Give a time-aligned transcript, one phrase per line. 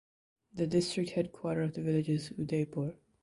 [0.55, 2.95] The District headquarter of the village is Udaipur.